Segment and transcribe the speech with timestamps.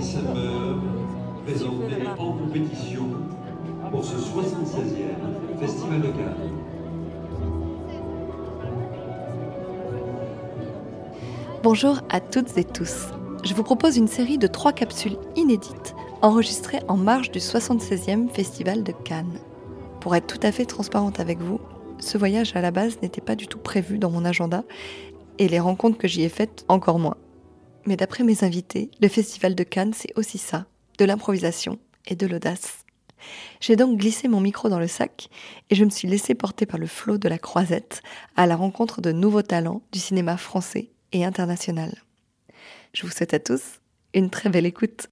[0.00, 3.04] Présentée en compétition
[3.90, 6.50] pour ce 76e Festival de Cannes.
[11.62, 13.08] Bonjour à toutes et tous.
[13.44, 18.82] Je vous propose une série de trois capsules inédites enregistrées en marge du 76e Festival
[18.82, 19.38] de Cannes.
[20.00, 21.60] Pour être tout à fait transparente avec vous,
[21.98, 24.64] ce voyage à la base n'était pas du tout prévu dans mon agenda
[25.36, 27.18] et les rencontres que j'y ai faites encore moins.
[27.86, 30.66] Mais d'après mes invités, le Festival de Cannes, c'est aussi ça,
[30.98, 32.84] de l'improvisation et de l'audace.
[33.60, 35.28] J'ai donc glissé mon micro dans le sac
[35.68, 38.02] et je me suis laissé porter par le flot de la croisette
[38.36, 42.02] à la rencontre de nouveaux talents du cinéma français et international.
[42.92, 43.80] Je vous souhaite à tous
[44.14, 45.08] une très belle écoute.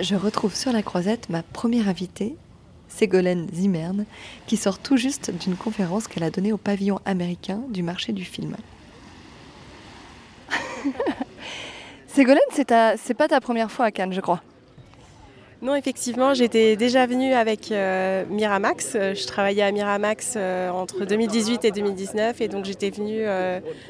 [0.00, 2.36] Je retrouve sur la croisette ma première invitée,
[2.96, 4.04] Ségolène Zimmern,
[4.46, 8.24] qui sort tout juste d'une conférence qu'elle a donnée au pavillon américain du marché du
[8.24, 8.56] film.
[12.06, 14.42] Ségolène, c'est pas ta première fois à Cannes, je crois.
[15.62, 18.94] Non, effectivement, j'étais déjà venue avec euh, Miramax.
[18.96, 23.22] Euh, je travaillais à Miramax euh, entre 2018 et 2019 et donc j'étais venue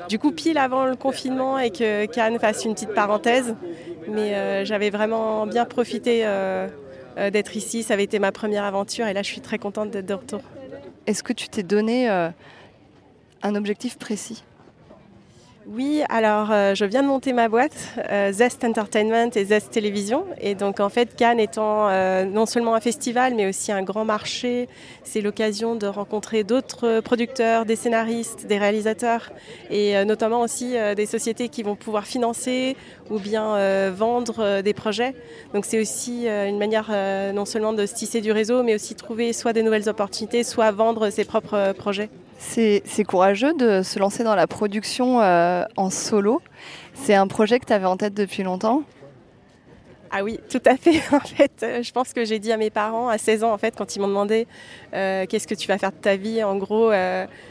[0.06, 3.56] du coup pile avant le confinement et que Cannes fasse une petite parenthèse.
[4.06, 6.27] Mais j'avais vraiment bien profité
[7.16, 7.82] d'être ici.
[7.82, 10.41] Ça avait été ma première aventure et là je suis très contente d'être de retour.
[11.06, 14.44] Est-ce que tu t'es donné un objectif précis?
[15.68, 20.24] Oui, alors euh, je viens de monter ma boîte, euh, Zest Entertainment et Zest Télévision.
[20.41, 24.05] Et donc en fait, Cannes étant euh, non seulement un festival, mais aussi un grand
[24.05, 24.68] marché,
[25.05, 29.30] c'est l'occasion de rencontrer d'autres producteurs, des scénaristes, des réalisateurs,
[29.70, 32.77] et notamment aussi des sociétés qui vont pouvoir financer
[33.10, 35.14] ou bien vendre des projets.
[35.55, 36.90] Donc c'est aussi une manière
[37.34, 40.70] non seulement de se tisser du réseau, mais aussi trouver soit des nouvelles opportunités, soit
[40.70, 42.08] vendre ses propres projets.
[42.43, 46.43] C'est courageux de se lancer dans la production euh, en solo.
[46.92, 48.83] C'est un projet que tu avais en tête depuis longtemps?
[50.11, 51.01] Ah oui, tout à fait.
[51.13, 53.58] En fait, euh, je pense que j'ai dit à mes parents à 16 ans, en
[53.58, 54.47] fait, quand ils m'ont demandé
[54.92, 56.91] euh, qu'est-ce que tu vas faire de ta vie, en gros,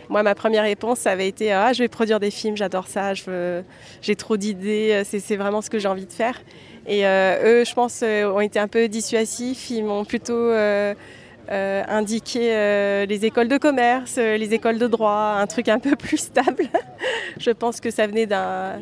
[0.10, 3.14] moi, ma première réponse, ça avait été ah, je vais produire des films, j'adore ça,
[3.16, 6.42] j'ai trop d'idées, c'est vraiment ce que j'ai envie de faire.
[6.86, 9.70] Et eux, je pense, ont été un peu dissuasifs.
[9.72, 10.52] Ils m'ont plutôt
[11.52, 15.80] euh, indiquer euh, les écoles de commerce, euh, les écoles de droit, un truc un
[15.80, 16.70] peu plus stable.
[17.38, 18.80] Je pense que ça venait d'un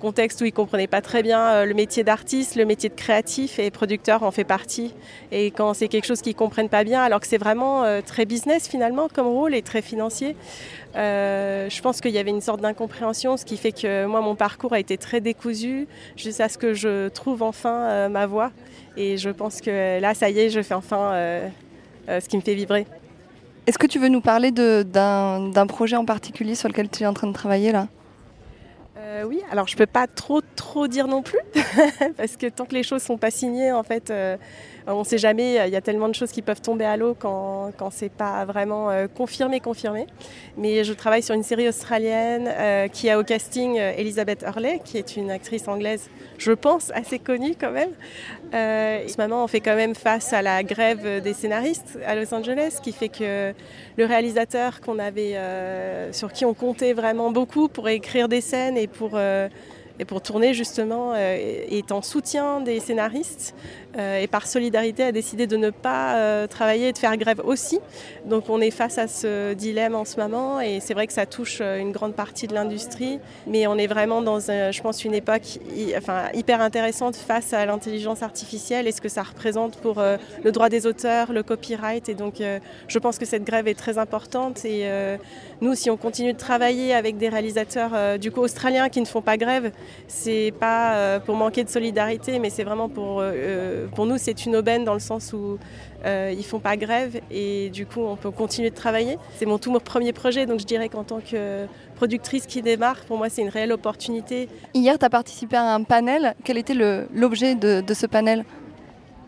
[0.00, 3.60] contexte où ils ne comprenaient pas très bien le métier d'artiste, le métier de créatif
[3.60, 4.92] et producteur en fait partie.
[5.30, 8.26] Et quand c'est quelque chose qu'ils ne comprennent pas bien, alors que c'est vraiment très
[8.26, 10.36] business finalement comme rôle et très financier,
[10.94, 14.72] je pense qu'il y avait une sorte d'incompréhension, ce qui fait que moi mon parcours
[14.72, 18.50] a été très décousu jusqu'à ce que je trouve enfin ma voie.
[18.96, 21.50] Et je pense que là, ça y est, je fais enfin
[22.08, 22.86] ce qui me fait vibrer.
[23.66, 27.14] Est-ce que tu veux nous parler d'un projet en particulier sur lequel tu es en
[27.14, 27.88] train de travailler là?
[28.98, 31.38] Euh, oui, alors je peux pas trop trop dire non plus
[32.16, 34.36] parce que tant que les choses sont pas signées, en fait, euh,
[34.86, 35.66] on ne sait jamais.
[35.66, 38.44] Il y a tellement de choses qui peuvent tomber à l'eau quand quand c'est pas
[38.44, 40.06] vraiment confirmé confirmé.
[40.56, 42.50] Mais je travaille sur une série australienne
[42.92, 46.08] qui a au casting Elizabeth Hurley, qui est une actrice anglaise,
[46.38, 47.90] je pense assez connue quand même.
[48.52, 52.32] en ce moment, on fait quand même face à la grève des scénaristes à Los
[52.34, 53.52] Angeles, qui fait que
[53.96, 55.36] le réalisateur qu'on avait,
[56.12, 59.48] sur qui on comptait vraiment beaucoup pour écrire des scènes et pour, euh,
[60.00, 63.54] et pour tourner justement euh, est en soutien des scénaristes
[63.98, 67.42] euh, et par solidarité a décidé de ne pas euh, travailler et de faire grève
[67.44, 67.78] aussi.
[68.24, 71.26] Donc on est face à ce dilemme en ce moment et c'est vrai que ça
[71.26, 75.58] touche une grande partie de l'industrie, mais on est vraiment dans, je pense, une époque
[76.32, 80.02] hyper intéressante face à l'intelligence artificielle et ce que ça représente pour
[80.44, 82.08] le droit des auteurs, le copyright.
[82.08, 82.36] Et donc
[82.88, 84.88] je pense que cette grève est très importante et
[85.60, 89.22] nous, si on continue de travailler avec des réalisateurs du coup australiens qui ne font
[89.22, 89.72] pas grève,
[90.08, 93.22] c'est pas pour manquer de solidarité, mais c'est vraiment pour
[93.94, 95.58] pour nous, c'est une aubaine dans le sens où
[96.04, 99.18] euh, ils font pas grève et du coup, on peut continuer de travailler.
[99.36, 101.66] C'est mon tout premier projet, donc je dirais qu'en tant que
[101.96, 104.48] productrice qui démarre, pour moi, c'est une réelle opportunité.
[104.74, 106.34] Hier, tu as participé à un panel.
[106.44, 108.44] Quel était l'objet de, ce panel?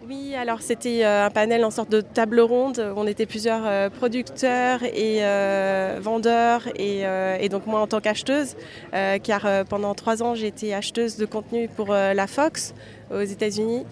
[0.09, 2.93] Oui, alors c'était euh, un panel en sorte de table ronde.
[2.97, 8.57] On était plusieurs euh, producteurs et euh, vendeurs et, donc moi en tant qu'acheteuse,
[9.23, 12.75] car pendant trois ans j'ai été acheteuse de contenu pour la Fox
[13.15, 13.85] aux États-Unis.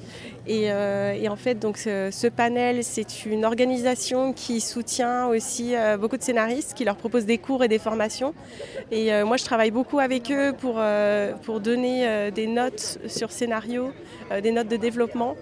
[0.46, 6.74] Et, en fait, donc ce, panel, c'est une organisation qui soutient aussi beaucoup de scénaristes,
[6.74, 8.34] qui leur propose des cours et des formations.
[8.90, 10.80] Et moi, je travaille beaucoup avec eux pour,
[11.42, 13.92] pour donner des notes sur scénario,
[14.42, 15.36] des notes de développement.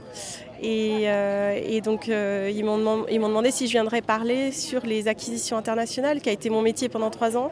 [0.64, 6.20] Euh, et, donc, euh, ils m'ont demandé si je viendrais parler sur les acquisitions internationales,
[6.20, 7.50] qui a été mon métier pendant trois ans.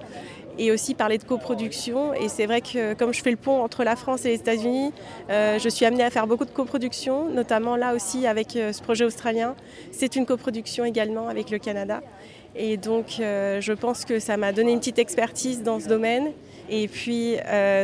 [0.58, 2.14] Et aussi parler de coproduction.
[2.14, 4.93] Et c'est vrai que comme je fais le pont entre la France et les États-Unis,
[5.31, 8.82] euh, je suis amenée à faire beaucoup de coproduction, notamment là aussi avec euh, ce
[8.82, 9.55] projet australien.
[9.93, 12.03] C'est une coproduction également avec le Canada.
[12.55, 16.32] Et donc euh, je pense que ça m'a donné une petite expertise dans ce domaine.
[16.69, 17.37] Et puis,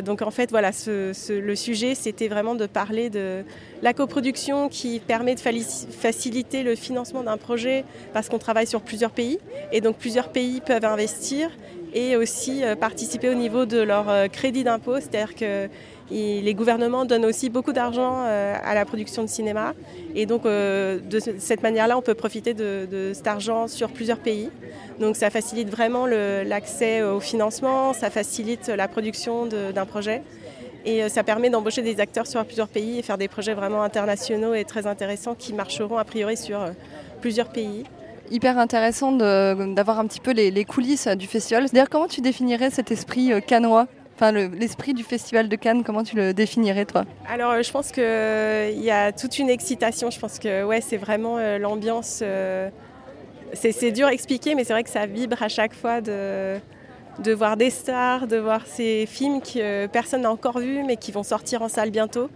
[0.05, 3.45] donc en fait, voilà, le sujet, c'était vraiment de parler de
[3.81, 9.13] la coproduction qui permet de faciliter le financement d'un projet parce qu'on travaille sur plusieurs
[9.13, 9.39] pays.
[9.71, 11.51] Et donc plusieurs pays peuvent investir
[11.95, 15.69] et aussi euh, participer au niveau de leur euh, crédit d'impôt, c'est-à-dire que
[16.11, 19.73] les gouvernements donnent aussi beaucoup d'argent euh, à la production de cinéma.
[20.15, 24.51] Et donc, de cette manière-là, on peut profiter de, cet argent sur plusieurs pays.
[25.01, 30.23] Donc, ça facilite vraiment l'accès au financement, ça facilite la production d'un projet.
[30.85, 34.53] Et ça permet d'embaucher des acteurs sur plusieurs pays et faire des projets vraiment internationaux
[34.53, 36.61] et très intéressants qui marcheront a priori sur
[37.23, 37.85] plusieurs pays
[38.31, 41.67] hyper intéressant d'avoir un petit peu les, coulisses du festival.
[41.73, 43.87] D'ailleurs, comment tu définirais cet esprit euh, cannois
[44.31, 47.05] l'esprit du festival de Cannes, comment tu le définirais toi?
[47.29, 50.13] Alors, je pense qu'il euh, y a toute une excitation.
[50.13, 52.23] Je pense que ouais, c'est vraiment euh, l'ambiance.
[53.53, 56.61] c'est dur à expliquer, mais c'est vrai que ça vibre à chaque fois de
[57.33, 61.25] voir des stars, de voir ces films que personne n'a encore vus, mais qui vont
[61.25, 62.31] sortir en salle bientôt.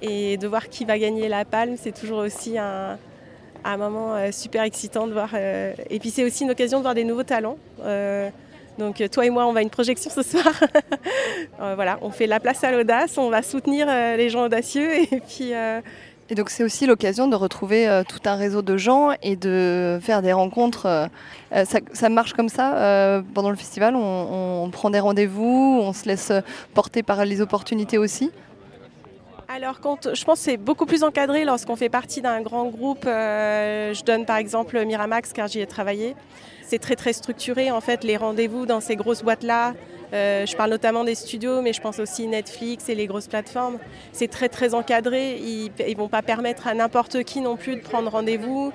[0.00, 2.98] Et de voir qui va gagner la palme, c'est toujours aussi un,
[3.72, 5.30] un moment euh, super excitant de voir.
[5.34, 7.58] Euh, et puis c'est aussi une occasion de voir des nouveaux talents.
[7.82, 8.30] Euh,
[8.78, 10.52] donc toi et moi, on va à une projection ce soir.
[11.58, 15.52] voilà, on fait la place à l'audace, on va soutenir les gens audacieux et puis.
[16.28, 20.20] Et donc c'est aussi l'occasion de retrouver tout un réseau de gens et de faire
[20.20, 21.08] des rencontres.
[21.52, 23.96] Ça, marche comme ça pendant le festival.
[23.96, 26.32] on prend des rendez-vous, on se laisse
[26.74, 28.30] porter par les opportunités aussi?
[29.48, 33.04] Alors, quand, je pense que c'est beaucoup plus encadré lorsqu'on fait partie d'un grand groupe.
[33.06, 36.16] Euh, je donne par exemple Miramax car j'y ai travaillé.
[36.64, 39.74] C'est très très structuré en fait les rendez-vous dans ces grosses boîtes là.
[40.12, 43.78] Euh, je parle notamment des studios, mais je pense aussi Netflix et les grosses plateformes.
[44.12, 45.36] C'est très très encadré.
[45.38, 48.72] Ils ne vont pas permettre à n'importe qui non plus de prendre rendez-vous.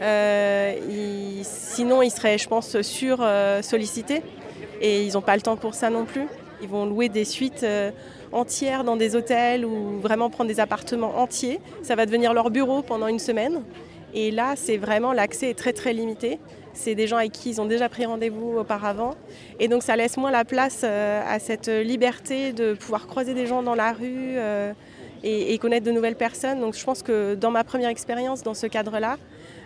[0.00, 0.74] Euh,
[1.42, 3.26] sinon, ils seraient, je pense, sur
[3.62, 4.22] sollicités.
[4.80, 6.26] Et ils n'ont pas le temps pour ça non plus.
[6.64, 7.64] Ils vont louer des suites
[8.32, 11.60] entières dans des hôtels ou vraiment prendre des appartements entiers.
[11.82, 13.62] Ça va devenir leur bureau pendant une semaine.
[14.14, 16.38] Et là, c'est vraiment l'accès est très très limité.
[16.72, 19.14] C'est des gens avec qui ils ont déjà pris rendez-vous auparavant.
[19.60, 23.46] Et donc ça laisse moins la place euh, à cette liberté de pouvoir croiser des
[23.46, 24.72] gens dans la rue euh,
[25.22, 26.60] et, connaître de nouvelles personnes.
[26.60, 29.18] Donc je pense que dans ma première expérience dans ce cadre-là,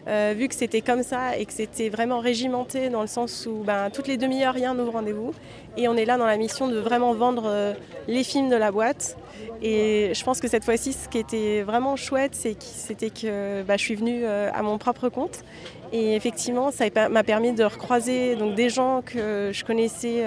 [0.08, 3.62] euh, vu que c'était comme ça et que c'était vraiment régimenté dans le sens où
[3.62, 5.34] ben, toutes les demi-heures, il y a un nouveau rendez-vous.
[5.76, 7.75] Et on est là dans la mission de vraiment vendre euh,
[8.06, 9.19] les films de la boîte.
[9.60, 13.82] Et je pense que cette fois-ci, ce qui était vraiment chouette, c'était que bah, je
[13.82, 15.44] suis venue euh, à mon propre compte.
[15.93, 20.22] Et effectivement, ça m'a permis de recroiser donc, des gens que je connaissais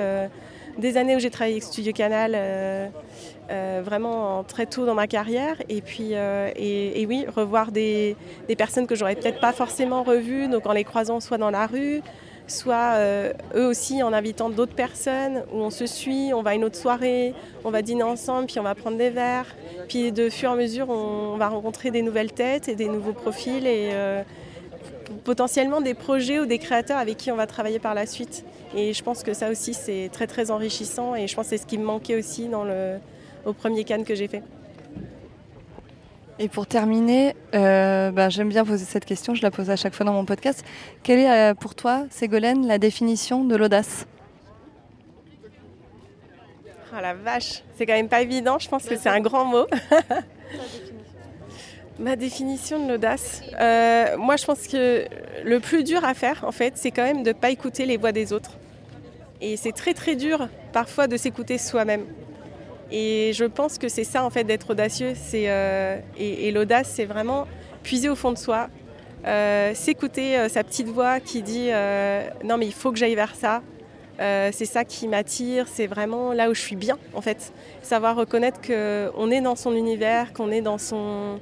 [0.81, 2.35] des années où j'ai travaillé avec Studio Canal.
[3.51, 5.61] Euh, vraiment très tôt dans ma carrière.
[5.67, 8.15] Et puis, euh, et, oui, revoir des,
[8.57, 12.01] personnes que j'aurais peut-être pas forcément revues, donc en les croisant soit dans la rue,
[12.47, 16.53] soit euh, eux aussi en invitant d'autres personnes, où on se suit, on va à
[16.53, 17.33] une autre soirée,
[17.65, 19.53] on va dîner ensemble, puis on va prendre des verres.
[19.89, 23.13] Puis de fur et à mesure, on, va rencontrer des nouvelles têtes et des nouveaux
[23.13, 23.91] profils et
[25.11, 28.45] potentiellement des projets ou des créateurs avec qui on va travailler par la suite.
[28.75, 31.61] Et je pense que ça aussi, c'est très très enrichissant et je pense que c'est
[31.61, 32.97] ce qui me manquait aussi dans le,
[33.45, 34.43] au premier Cannes que j'ai fait.
[36.39, 39.93] Et pour terminer, euh, bah, j'aime bien poser cette question, je la pose à chaque
[39.93, 40.65] fois dans mon podcast.
[41.03, 44.07] Quelle est euh, pour toi, Ségolène, la définition de l'audace?
[46.93, 49.65] Ah la vache, c'est quand même pas évident, je pense que c'est un grand mot.
[52.01, 55.05] Ma définition de l'audace, euh, moi je pense que
[55.43, 57.97] le plus dur à faire en fait, c'est quand même de ne pas écouter les
[57.97, 58.57] voix des autres.
[59.39, 62.05] Et c'est très très dur parfois de s'écouter soi-même.
[62.91, 65.13] Et je pense que c'est ça en fait d'être audacieux.
[65.35, 67.45] Euh, et, l'audace, c'est vraiment
[67.83, 68.69] puiser au fond de soi,
[69.27, 71.69] euh, s'écouter sa petite voix qui dit
[72.43, 73.61] non mais il faut que j'aille vers ça.
[74.17, 77.53] c'est ça qui m'attire, c'est vraiment là où je suis bien en fait.
[77.83, 81.39] Savoir reconnaître qu'on est dans son univers, qu'on est dans, son,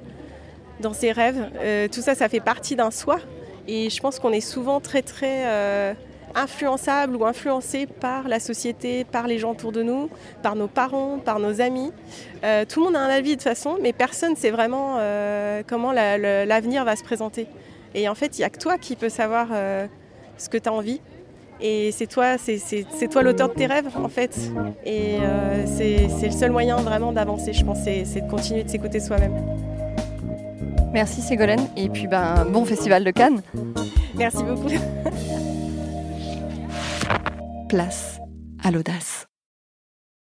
[0.80, 1.50] dans ses rêves.
[1.92, 3.20] tout ça, ça fait partie d'un soi.
[3.68, 5.96] Et je pense qu'on est souvent très très
[6.36, 10.10] influençable ou influencé par la société, par les gens autour de nous,
[10.42, 11.92] par nos parents, par nos amis.
[12.44, 14.98] Euh, tout le monde a un avis de toute façon, mais personne ne sait vraiment
[15.00, 17.48] euh, comment l'avenir va se présenter.
[17.96, 19.88] Et en fait, il n'y a que toi qui peux savoir euh,
[20.38, 21.02] ce que tu as envie.
[21.62, 24.40] Et c'est toi, c'est toi l'auteur de tes rêves, en fait.
[24.86, 25.18] Et
[25.66, 29.59] c'est le seul moyen vraiment d'avancer, je pense, c'est de continuer de s'écouter soi-même.
[30.92, 33.42] Merci Ségolène, et puis ben, bon festival de Cannes.
[34.16, 34.70] Merci beaucoup.
[37.70, 38.20] place
[38.64, 39.29] à à l'audace.